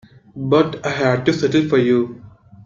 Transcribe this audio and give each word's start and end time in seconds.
But 0.35 0.83
I 0.83 0.89
had 0.89 1.27
to 1.27 1.33
settle 1.33 1.69
for 1.69 1.77
you. 1.77 2.23